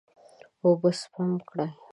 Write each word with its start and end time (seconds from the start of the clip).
اوبه 0.63 0.89
سپم 1.01 1.29
کړئ. 1.49 1.69